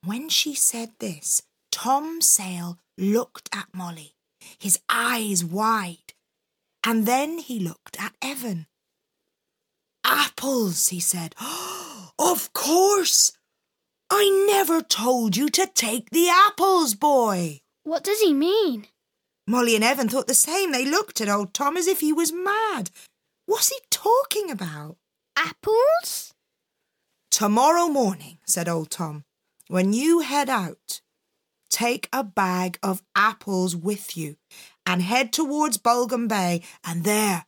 When 0.03 0.29
she 0.29 0.55
said 0.55 0.93
this, 0.99 1.43
Tom 1.71 2.21
Sale 2.21 2.79
looked 2.97 3.49
at 3.53 3.67
Molly, 3.71 4.15
his 4.57 4.79
eyes 4.89 5.45
wide, 5.45 6.13
and 6.83 7.05
then 7.05 7.37
he 7.37 7.59
looked 7.59 7.99
at 7.99 8.13
Evan. 8.19 8.65
Apples, 10.05 10.89
he 10.89 10.99
said. 10.99 11.35
of 12.19 12.53
course. 12.53 13.31
I 14.09 14.45
never 14.47 14.81
told 14.81 15.35
you 15.35 15.49
to 15.49 15.67
take 15.73 16.11
the 16.11 16.29
apples, 16.29 16.93
boy. 16.93 17.61
What 17.83 18.03
does 18.03 18.21
he 18.21 18.33
mean? 18.33 18.87
Molly 19.47 19.75
and 19.75 19.83
Evan 19.83 20.09
thought 20.09 20.27
the 20.27 20.33
same. 20.33 20.71
They 20.71 20.85
looked 20.85 21.21
at 21.21 21.29
old 21.29 21.53
Tom 21.53 21.75
as 21.75 21.87
if 21.87 21.99
he 21.99 22.13
was 22.13 22.31
mad. 22.31 22.91
What's 23.47 23.69
he 23.69 23.79
talking 23.89 24.49
about? 24.51 24.97
Apples? 25.35 26.33
Tomorrow 27.31 27.87
morning, 27.87 28.37
said 28.45 28.69
old 28.69 28.89
Tom, 28.91 29.23
when 29.67 29.91
you 29.91 30.21
head 30.21 30.49
out, 30.49 31.01
take 31.69 32.07
a 32.13 32.23
bag 32.23 32.79
of 32.81 33.03
apples 33.15 33.75
with 33.75 34.15
you 34.15 34.37
and 34.85 35.01
head 35.01 35.33
towards 35.33 35.77
Bulgham 35.77 36.27
Bay, 36.27 36.61
and 36.83 37.03
there, 37.03 37.45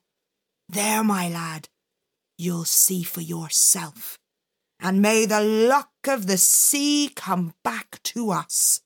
there, 0.68 1.04
my 1.04 1.30
lad, 1.30 1.70
you'll 2.38 2.66
see 2.66 3.04
for 3.04 3.22
yourself. 3.22 4.18
And 4.80 5.02
may 5.02 5.26
the 5.26 5.42
luck 5.42 5.92
of 6.08 6.28
the 6.28 6.38
sea 6.38 7.12
come 7.16 7.54
back 7.64 8.00
to 8.04 8.32
us. 8.32 8.82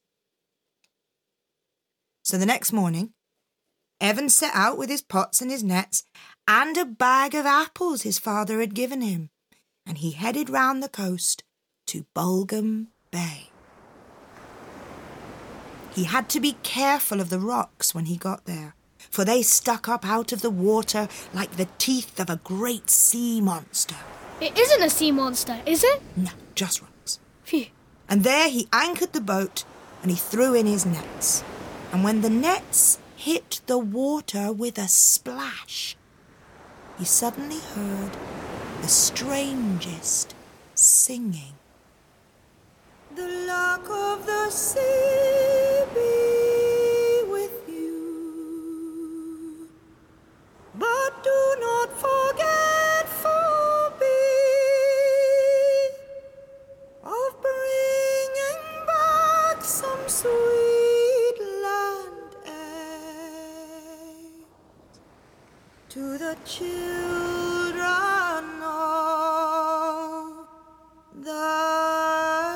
So 2.24 2.38
the 2.38 2.46
next 2.46 2.72
morning, 2.72 3.12
Evan 4.00 4.30
set 4.30 4.56
out 4.56 4.78
with 4.78 4.90
his 4.90 5.02
pots 5.02 5.42
and 5.42 5.52
his 5.52 5.64
nets 5.64 6.04
and 6.48 6.78
a 6.78 6.86
bag 6.86 7.36
of 7.36 7.46
apples 7.46 8.02
his 8.02 8.18
father 8.18 8.60
had 8.60 8.74
given 8.74 9.02
him, 9.02 9.30
and 9.86 9.98
he 9.98 10.12
headed 10.12 10.50
round 10.50 10.82
the 10.82 10.90
coast 10.90 11.44
to 11.88 12.06
Bulgham 12.16 12.88
Bay. 13.12 13.50
He 15.94 16.06
had 16.06 16.30
to 16.30 16.40
be 16.40 16.58
careful 16.64 17.20
of 17.20 17.30
the 17.30 17.40
rocks 17.40 17.94
when 17.94 18.06
he 18.06 18.16
got 18.16 18.46
there, 18.46 18.76
for 19.10 19.26
they 19.26 19.42
stuck 19.42 19.88
up 19.88 20.06
out 20.06 20.32
of 20.32 20.42
the 20.42 20.50
water 20.50 21.08
like 21.34 21.58
the 21.58 21.68
teeth 21.78 22.20
of 22.20 22.30
a 22.30 22.40
great 22.44 22.90
sea 22.90 23.42
monster. 23.42 23.96
It 24.40 24.58
isn't 24.58 24.82
a 24.82 24.90
sea 24.90 25.12
monster, 25.12 25.60
is 25.66 25.84
it? 25.84 26.02
No, 26.16 26.32
just 26.56 26.82
rocks. 26.82 27.20
Phew. 27.44 27.68
And 28.10 28.24
there 28.24 28.50
he 28.50 28.68
anchored 28.74 29.14
the 29.14 29.22
boat 29.22 29.64
and 30.02 30.12
he 30.12 30.18
threw 30.18 30.54
in 30.54 30.66
his 30.66 30.86
nets. 30.86 31.44
And 31.92 32.04
when 32.04 32.22
the 32.22 32.30
nets 32.30 33.00
hit 33.16 33.62
the 33.68 33.78
water 33.78 34.52
with 34.52 34.78
a 34.78 34.88
splash, 34.88 35.96
he 36.98 37.06
suddenly 37.06 37.60
heard 37.76 38.12
the 38.82 38.88
strangest 38.88 40.34
singing. 40.74 41.54
The 43.16 43.28
luck 43.28 43.90
of 43.90 44.26
the 44.26 44.50
sea 44.50 45.12
to 51.24 51.30
the 51.60 51.88
children 51.96 53.02
of 57.04 57.42
bring 57.42 58.36
back 58.88 59.62
some 59.62 60.08
sweet 60.08 61.38
land 61.64 62.36
to 65.90 66.18
the 66.18 66.36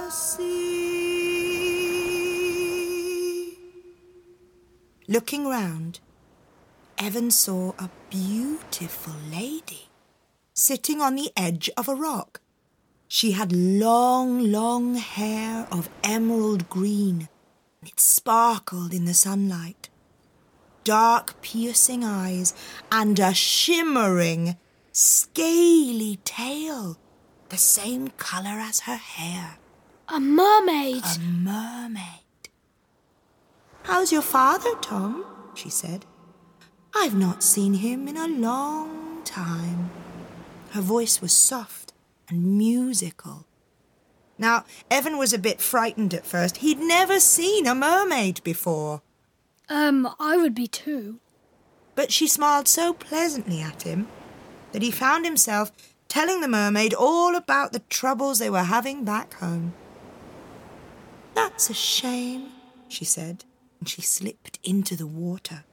sea. 0.10 0.66
Looking 5.08 5.48
round, 5.48 6.00
Evan 7.06 7.30
saw 7.30 7.72
a 7.78 7.92
beautiful 8.10 9.14
lady 9.32 9.90
sitting 10.56 11.02
on 11.02 11.14
the 11.14 11.32
edge 11.38 11.70
of 11.78 11.88
a 11.88 11.94
rock. 11.94 12.42
She 13.08 13.34
had 13.34 13.52
long, 13.52 14.52
long 14.52 14.96
hair 14.96 15.68
of 15.72 15.88
emerald 16.04 16.68
green, 16.68 17.30
and 17.80 17.90
it 17.92 18.00
sparkled 18.00 18.92
in 18.92 19.06
the 19.06 19.14
sunlight. 19.14 19.88
Dark, 20.84 21.40
piercing 21.44 22.04
eyes, 22.04 22.56
and 22.92 23.20
a 23.20 23.36
shimmering, 23.36 24.58
scaly 24.92 26.18
tail, 26.26 26.98
the 27.50 27.58
same 27.58 28.08
colour 28.18 28.58
as 28.60 28.80
her 28.80 28.98
hair. 28.98 29.60
A 30.10 30.20
mermaid. 30.20 31.04
A 31.04 31.20
mermaid. 31.20 32.50
How's 33.84 34.12
your 34.12 34.24
father, 34.24 34.74
Tom? 34.82 35.24
she 35.54 35.70
said. 35.70 36.08
I've 36.98 37.16
not 37.16 37.44
seen 37.44 37.76
him 37.76 38.08
in 38.08 38.18
a 38.18 38.28
long 38.28 39.22
time. 39.24 39.92
Her 40.72 40.82
voice 40.82 41.22
was 41.22 41.34
soft 41.34 41.94
and 42.30 42.58
musical. 42.58 43.46
Now, 44.38 44.66
Evan 44.90 45.18
was 45.18 45.34
a 45.34 45.38
bit 45.38 45.62
frightened 45.62 46.14
at 46.14 46.26
first. 46.26 46.58
He'd 46.58 46.80
never 46.80 47.20
seen 47.20 47.68
a 47.68 47.76
mermaid 47.76 48.44
before. 48.44 49.02
Um, 49.70 50.16
I 50.20 50.38
would 50.38 50.56
be 50.56 50.68
too. 50.68 51.20
But 51.96 52.12
she 52.12 52.28
smiled 52.28 52.68
so 52.68 52.94
pleasantly 52.94 53.62
at 53.62 53.84
him 53.84 54.08
that 54.72 54.82
he 54.82 54.92
found 54.92 55.26
himself 55.26 55.72
telling 56.08 56.42
the 56.42 56.48
mermaid 56.48 56.94
all 56.94 57.36
about 57.36 57.74
the 57.74 57.80
troubles 57.80 58.40
they 58.40 58.50
were 58.50 58.64
having 58.64 59.04
back 59.04 59.36
home. 59.36 59.74
That's 61.34 61.70
a 61.70 61.74
shame, 61.74 62.52
she 62.88 63.06
said, 63.06 63.44
and 63.80 63.88
she 63.88 64.02
slipped 64.02 64.60
into 64.64 64.96
the 64.96 65.08
water. 65.08 65.64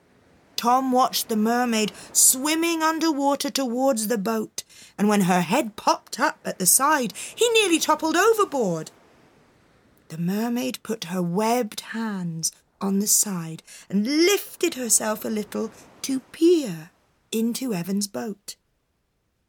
Tom 0.63 0.93
watched 0.93 1.29
the 1.29 1.35
mermaid 1.35 1.91
swimming 2.13 2.85
underwater 2.85 3.51
towards 3.51 4.07
the 4.07 4.17
boat, 4.17 4.63
and 4.97 5.09
when 5.09 5.23
her 5.23 5.41
head 5.41 5.75
popped 5.75 6.21
up 6.21 6.39
at 6.45 6.61
the 6.61 6.67
side, 6.67 7.13
he 7.35 7.49
nearly 7.49 7.81
toppled 7.81 8.15
overboard. 8.15 8.93
The 10.07 10.19
mermaid 10.19 10.79
put 10.85 11.07
her 11.07 11.21
webbed 11.21 11.81
hands 11.81 12.53
on 12.81 13.01
the 13.01 13.09
side 13.09 13.65
and 13.91 14.07
lifted 14.07 14.75
herself 14.75 15.25
a 15.25 15.29
little 15.29 15.73
to 16.03 16.21
peer 16.31 16.91
into 17.33 17.75
Evan's 17.75 18.07
boat. 18.07 18.55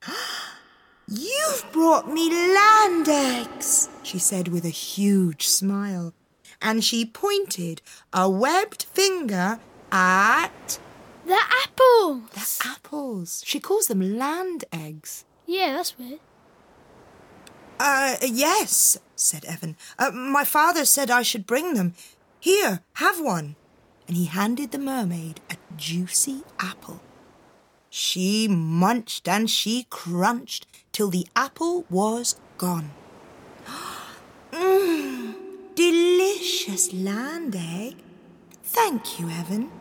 You've 1.07 1.63
brought 1.71 2.11
me 2.11 2.31
land 2.55 3.07
eggs, 3.07 3.87
she 4.01 4.17
said 4.17 4.47
with 4.47 4.65
a 4.65 4.69
huge 4.69 5.45
smile, 5.45 6.15
and 6.59 6.83
she 6.83 7.05
pointed 7.05 7.83
a 8.11 8.27
webbed 8.27 8.81
finger 8.81 9.59
at 9.91 10.79
The 11.25 11.39
apples! 11.63 12.29
the 12.33 12.69
apples. 12.69 13.43
She 13.45 13.59
calls 13.59 13.87
them 13.87 14.17
land 14.17 14.65
eggs. 14.71 15.25
Yeah, 15.45 15.73
that's 15.73 15.97
weird. 15.97 16.19
Uh, 17.79 18.15
yes, 18.21 18.97
said 19.15 19.45
Evan. 19.45 19.75
Uh, 19.97 20.11
my 20.11 20.43
father 20.43 20.85
said 20.85 21.09
I 21.09 21.21
should 21.21 21.45
bring 21.45 21.73
them. 21.73 21.95
Here, 22.39 22.81
have 22.93 23.19
one. 23.19 23.55
And 24.07 24.17
he 24.17 24.25
handed 24.25 24.71
the 24.71 24.77
mermaid 24.77 25.39
a 25.49 25.55
juicy 25.77 26.43
apple. 26.59 27.01
She 27.89 28.47
munched 28.47 29.27
and 29.27 29.49
she 29.49 29.85
crunched 29.89 30.67
till 30.91 31.09
the 31.09 31.27
apple 31.35 31.85
was 31.89 32.35
gone. 32.57 32.91
Mmm, 34.51 35.35
delicious 35.75 36.91
land 36.91 37.55
egg. 37.55 37.95
Thank 38.63 39.19
you, 39.19 39.29
Evan. 39.29 39.71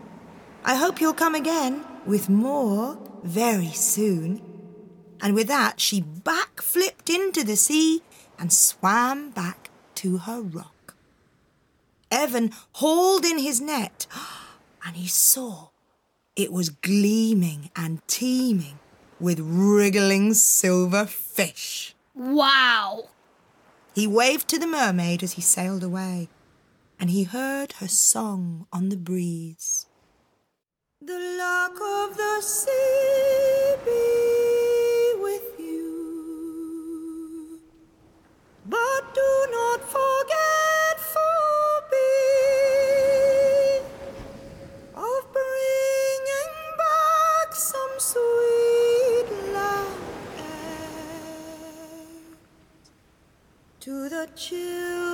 I 0.65 0.77
hope 0.77 1.01
you'll 1.01 1.13
come 1.13 1.35
again 1.35 1.85
with 2.07 2.29
more 2.29 2.99
very 3.25 3.73
soon. 3.73 4.41
And 5.21 5.35
with 5.35 5.49
that, 5.49 5.81
she 5.81 6.03
backflipped 6.03 7.13
into 7.13 7.45
the 7.45 7.57
sea 7.57 8.03
and 8.39 8.53
swam 8.53 9.31
back 9.31 9.71
to 9.97 10.19
her 10.19 10.41
rock. 10.41 10.95
Evan 12.11 12.53
hauled 12.75 13.25
in 13.25 13.39
his 13.39 13.61
net 13.61 14.07
and 14.85 14.97
he 14.97 15.09
saw 15.09 15.69
it 16.37 16.53
was 16.53 16.69
gleaming 16.69 17.71
and 17.75 18.07
teeming 18.07 18.79
with 19.19 19.41
wriggling 19.41 20.35
silver 20.35 21.07
fish. 21.07 21.95
Wow! 22.15 23.09
He 23.95 24.07
waved 24.07 24.49
to 24.49 24.59
the 24.59 24.67
mermaid 24.67 25.23
as 25.23 25.33
he 25.33 25.43
sailed 25.43 25.85
away, 25.85 26.29
and 26.99 27.11
he 27.11 27.25
heard 27.25 27.73
her 27.73 27.89
song 27.89 28.67
on 28.73 28.89
the 28.89 28.97
breeze. 28.97 29.87
The 31.05 31.19
luck 31.37 31.81
of 31.81 32.17
the 32.17 32.41
sea 32.41 33.75
be 33.85 35.15
with 35.21 35.59
you, 35.59 37.59
but 38.65 39.13
do 39.13 39.47
not 39.51 39.83
forget 39.83 41.01
for 41.01 41.83
me 41.91 43.81
of 44.95 45.33
bringing 45.33 46.55
back 46.79 47.53
some 47.53 47.99
sweet 47.99 49.27
eggs 49.57 50.47
to 53.81 54.09
the 54.09 54.29
children 54.37 55.12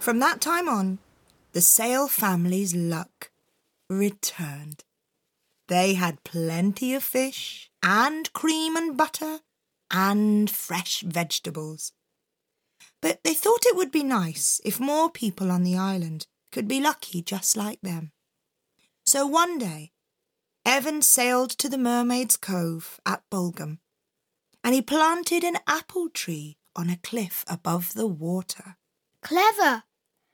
From 0.00 0.18
that 0.20 0.40
time 0.40 0.66
on, 0.66 0.98
the 1.52 1.60
Sale 1.60 2.08
family's 2.08 2.74
luck 2.74 3.30
returned. 3.90 4.82
They 5.68 5.92
had 5.92 6.24
plenty 6.24 6.94
of 6.94 7.02
fish 7.02 7.70
and 7.82 8.32
cream 8.32 8.76
and 8.76 8.96
butter 8.96 9.40
and 9.90 10.50
fresh 10.50 11.02
vegetables. 11.02 11.92
But 13.02 13.22
they 13.24 13.34
thought 13.34 13.66
it 13.66 13.76
would 13.76 13.92
be 13.92 14.02
nice 14.02 14.58
if 14.64 14.80
more 14.80 15.10
people 15.10 15.50
on 15.50 15.64
the 15.64 15.76
island 15.76 16.26
could 16.50 16.66
be 16.66 16.80
lucky 16.80 17.20
just 17.20 17.54
like 17.54 17.82
them. 17.82 18.12
So 19.04 19.26
one 19.26 19.58
day, 19.58 19.92
Evan 20.64 21.02
sailed 21.02 21.50
to 21.50 21.68
the 21.68 21.78
Mermaid's 21.78 22.38
Cove 22.38 23.00
at 23.04 23.22
Bulgham, 23.30 23.80
and 24.64 24.74
he 24.74 24.80
planted 24.80 25.44
an 25.44 25.58
apple 25.66 26.08
tree 26.08 26.56
on 26.74 26.88
a 26.88 26.96
cliff 26.96 27.44
above 27.46 27.92
the 27.92 28.06
water. 28.06 28.76
Clever! 29.22 29.84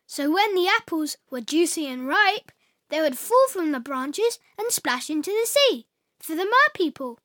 So 0.06 0.30
when 0.30 0.54
the 0.54 0.68
apples 0.68 1.16
were 1.30 1.40
juicy 1.40 1.86
and 1.86 2.06
ripe, 2.06 2.52
they 2.88 3.00
would 3.00 3.18
fall 3.18 3.48
from 3.50 3.72
the 3.72 3.80
branches 3.80 4.38
and 4.56 4.70
splash 4.70 5.10
into 5.10 5.30
the 5.30 5.46
sea 5.46 5.86
for 6.20 6.34
the 6.34 6.44
mer 6.44 6.70
people, 6.74 7.18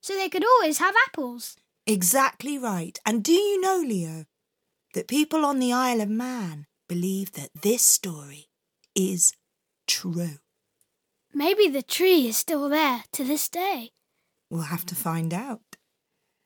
so 0.00 0.14
they 0.14 0.28
could 0.28 0.44
always 0.44 0.78
have 0.78 0.94
apples. 1.08 1.56
Exactly 1.86 2.58
right. 2.58 2.98
And 3.06 3.24
do 3.24 3.32
you 3.32 3.60
know, 3.60 3.82
Leo, 3.84 4.26
that 4.94 5.08
people 5.08 5.44
on 5.44 5.58
the 5.58 5.72
Isle 5.72 6.00
of 6.00 6.10
Man 6.10 6.66
believe 6.88 7.32
that 7.32 7.50
this 7.62 7.82
story 7.82 8.48
is 8.94 9.32
true? 9.86 10.38
Maybe 11.32 11.68
the 11.68 11.82
tree 11.82 12.28
is 12.28 12.36
still 12.36 12.68
there 12.68 13.04
to 13.12 13.24
this 13.24 13.48
day. 13.48 13.90
We'll 14.50 14.62
have 14.62 14.86
to 14.86 14.94
find 14.94 15.34
out. 15.34 15.76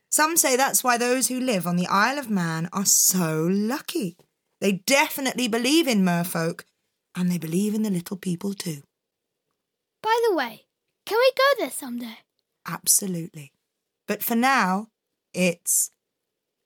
Some 0.08 0.36
say 0.36 0.56
that's 0.56 0.82
why 0.82 0.98
those 0.98 1.28
who 1.28 1.38
live 1.38 1.66
on 1.66 1.76
the 1.76 1.86
Isle 1.86 2.18
of 2.18 2.28
Man 2.30 2.68
are 2.72 2.84
so 2.84 3.48
lucky. 3.50 4.16
They 4.60 4.72
definitely 4.86 5.48
believe 5.48 5.88
in 5.88 6.04
merfolk, 6.04 6.64
and 7.14 7.30
they 7.30 7.38
believe 7.38 7.74
in 7.74 7.82
the 7.82 7.90
little 7.90 8.16
people 8.16 8.52
too. 8.54 8.82
By 10.02 10.16
the 10.28 10.36
way, 10.36 10.66
can 11.06 11.18
we 11.18 11.32
go 11.36 11.62
there 11.62 11.70
someday? 11.70 12.18
Absolutely. 12.66 13.52
But 14.06 14.22
for 14.22 14.34
now, 14.34 14.88
it's 15.32 15.90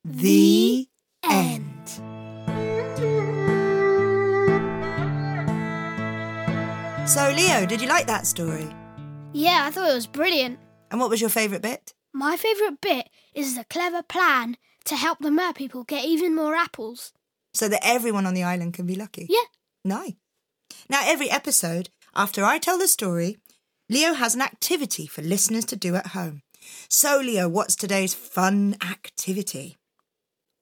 the, 0.05 0.89
The 1.23 1.31
end. 1.31 1.89
So, 7.07 7.33
Leo, 7.37 7.67
did 7.67 7.81
you 7.81 7.89
like 7.89 8.07
that 8.07 8.27
story? 8.27 8.67
Yeah, 9.33 9.67
I 9.67 9.71
thought 9.71 9.91
it 9.91 9.95
was 9.95 10.07
brilliant. 10.07 10.59
And 10.91 10.99
what 11.01 11.11
was 11.11 11.21
your 11.21 11.31
favourite 11.31 11.63
bit? 11.63 11.93
My 12.13 12.37
favourite 12.37 12.81
bit 12.81 13.09
is 13.35 13.57
the 13.57 13.65
clever 13.65 14.03
plan 14.03 14.57
to 14.87 14.97
help 14.97 15.19
the 15.19 15.31
mer 15.31 15.53
people 15.53 15.85
get 15.85 16.05
even 16.05 16.35
more 16.35 16.55
apples. 16.55 17.13
So 17.55 17.69
that 17.69 17.81
everyone 17.87 18.27
on 18.27 18.35
the 18.35 18.43
island 18.43 18.75
can 18.75 18.87
be 18.87 18.97
lucky. 18.97 19.27
Yeah, 19.31 19.45
Nice. 19.85 20.15
Now, 20.89 21.03
every 21.05 21.31
episode, 21.31 21.89
after 22.15 22.45
I 22.45 22.59
tell 22.59 22.79
the 22.79 22.89
story, 22.89 23.39
Leo 23.89 24.15
has 24.15 24.35
an 24.35 24.43
activity 24.43 25.07
for 25.07 25.23
listeners 25.23 25.65
to 25.67 25.77
do 25.77 25.95
at 25.95 26.09
home. 26.09 26.43
So, 26.89 27.19
Leo, 27.19 27.49
what's 27.49 27.77
today's 27.77 28.13
fun 28.15 28.77
activity? 28.83 29.77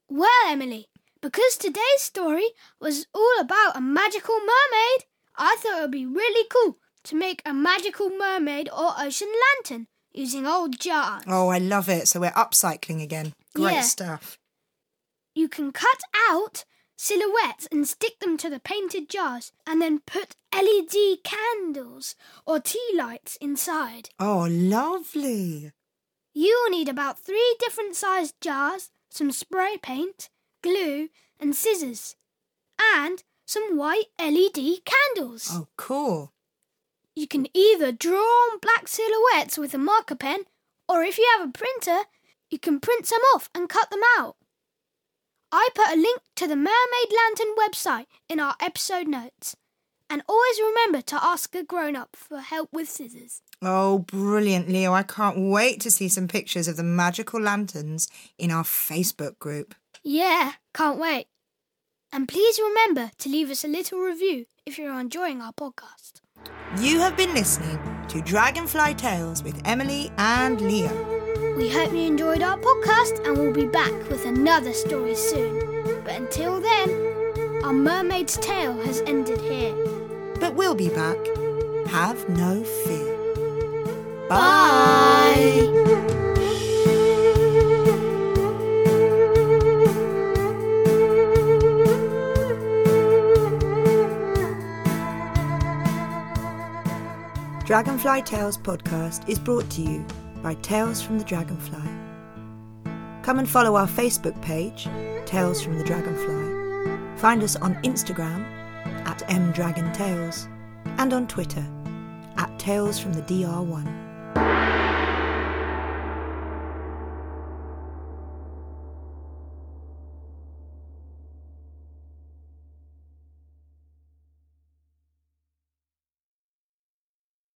Well, 0.08 0.28
Emily, 0.48 0.88
because 1.20 1.56
today's 1.56 2.02
story 2.02 2.48
was 2.80 3.06
all 3.14 3.40
about 3.40 3.76
a 3.76 3.80
magical 3.80 4.34
mermaid, 4.34 5.04
I 5.36 5.56
thought 5.60 5.78
it 5.78 5.82
would 5.82 5.90
be 5.92 6.06
really 6.06 6.46
cool 6.52 6.78
to 7.04 7.16
make 7.16 7.40
a 7.46 7.54
magical 7.54 8.10
mermaid 8.10 8.68
or 8.70 8.92
ocean 8.98 9.32
lantern 9.56 9.86
using 10.12 10.46
old 10.46 10.78
jars. 10.78 11.22
Oh, 11.26 11.48
I 11.48 11.58
love 11.58 11.88
it. 11.88 12.06
So, 12.08 12.20
we're 12.20 12.32
upcycling 12.32 13.02
again. 13.02 13.32
Great 13.54 13.74
Yeah. 13.74 13.80
stuff. 13.82 14.38
You 15.34 15.48
can 15.48 15.72
cut 15.72 16.00
out 16.28 16.64
silhouettes 16.96 17.66
and 17.70 17.86
stick 17.86 18.20
them 18.20 18.36
to 18.38 18.48
the 18.50 18.60
painted 18.60 19.08
jars 19.08 19.52
and 19.66 19.80
then 19.80 20.00
put 20.06 20.36
LED 20.54 21.22
candles 21.24 22.14
or 22.46 22.60
tea 22.60 22.90
lights 22.94 23.36
inside. 23.40 24.10
Oh, 24.18 24.46
lovely. 24.50 25.72
You 26.34 26.60
will 26.62 26.70
need 26.70 26.88
about 26.88 27.18
three 27.18 27.56
different 27.58 27.96
sized 27.96 28.34
jars, 28.40 28.90
some 29.10 29.30
spray 29.32 29.76
paint, 29.82 30.30
glue, 30.62 31.08
and 31.38 31.54
scissors, 31.54 32.16
and 32.94 33.22
some 33.44 33.76
white 33.76 34.06
LED 34.18 34.84
candles. 34.84 35.48
Oh, 35.50 35.68
cool. 35.76 36.32
You 37.14 37.26
can 37.26 37.46
either 37.54 37.92
draw 37.92 38.20
on 38.20 38.58
black 38.60 38.88
silhouettes 38.88 39.58
with 39.58 39.74
a 39.74 39.78
marker 39.78 40.14
pen, 40.14 40.44
or 40.88 41.02
if 41.02 41.18
you 41.18 41.28
have 41.36 41.48
a 41.48 41.52
printer, 41.52 42.08
you 42.48 42.58
can 42.58 42.80
print 42.80 43.06
some 43.06 43.20
off 43.34 43.50
and 43.54 43.68
cut 43.68 43.90
them 43.90 44.00
out. 44.18 44.36
I 45.52 45.68
put 45.74 45.92
a 45.92 46.00
link 46.00 46.20
to 46.36 46.48
the 46.48 46.56
Mermaid 46.56 47.12
Lantern 47.14 47.54
website 47.58 48.06
in 48.28 48.40
our 48.40 48.54
episode 48.58 49.06
notes. 49.06 49.54
And 50.08 50.22
always 50.28 50.60
remember 50.60 51.02
to 51.02 51.24
ask 51.24 51.54
a 51.54 51.62
grown 51.62 51.94
up 51.94 52.16
for 52.16 52.40
help 52.40 52.70
with 52.72 52.88
scissors. 52.88 53.42
Oh, 53.62 54.00
brilliant, 54.00 54.68
Leo. 54.68 54.92
I 54.92 55.02
can't 55.02 55.50
wait 55.50 55.80
to 55.82 55.90
see 55.90 56.08
some 56.08 56.28
pictures 56.28 56.68
of 56.68 56.76
the 56.76 56.82
magical 56.82 57.40
lanterns 57.40 58.08
in 58.38 58.50
our 58.50 58.64
Facebook 58.64 59.38
group. 59.38 59.74
Yeah, 60.02 60.52
can't 60.74 60.98
wait. 60.98 61.26
And 62.12 62.28
please 62.28 62.58
remember 62.58 63.10
to 63.18 63.28
leave 63.28 63.50
us 63.50 63.64
a 63.64 63.68
little 63.68 64.00
review 64.00 64.46
if 64.66 64.78
you're 64.78 64.98
enjoying 64.98 65.40
our 65.40 65.52
podcast. 65.52 66.20
You 66.78 66.98
have 67.00 67.16
been 67.16 67.32
listening 67.34 67.78
to 68.08 68.20
Dragonfly 68.20 68.94
Tales 68.94 69.42
with 69.42 69.60
Emily 69.64 70.10
and 70.18 70.60
Leo. 70.60 71.11
We 71.56 71.68
hope 71.68 71.92
you 71.92 72.06
enjoyed 72.06 72.42
our 72.42 72.56
podcast 72.56 73.26
and 73.26 73.36
we'll 73.36 73.52
be 73.52 73.66
back 73.66 73.92
with 74.08 74.24
another 74.24 74.72
story 74.72 75.14
soon. 75.14 76.02
But 76.02 76.14
until 76.14 76.60
then, 76.60 77.62
our 77.62 77.74
mermaid's 77.74 78.38
tale 78.38 78.72
has 78.72 79.02
ended 79.02 79.40
here. 79.40 79.74
But 80.40 80.54
we'll 80.54 80.74
be 80.74 80.88
back. 80.88 81.18
Have 81.88 82.26
no 82.30 82.64
fear. 82.64 84.28
Bye. 84.28 85.68
Dragonfly 97.66 98.22
Tales 98.22 98.58
podcast 98.58 99.28
is 99.28 99.38
brought 99.38 99.68
to 99.70 99.82
you 99.82 100.04
by 100.42 100.54
Tales 100.54 101.00
from 101.00 101.18
the 101.18 101.24
Dragonfly. 101.24 101.80
Come 103.22 103.38
and 103.38 103.48
follow 103.48 103.76
our 103.76 103.86
Facebook 103.86 104.40
page, 104.42 104.88
Tales 105.24 105.62
from 105.62 105.78
the 105.78 105.84
Dragonfly. 105.84 107.18
Find 107.18 107.42
us 107.42 107.54
on 107.56 107.76
Instagram 107.82 108.44
at 109.06 109.20
mdragontales 109.28 110.48
and 110.98 111.12
on 111.12 111.28
Twitter 111.28 111.64
at 112.36 112.58
Tales 112.58 112.98
from 112.98 113.12
the 113.12 113.22
DR1. 113.22 114.11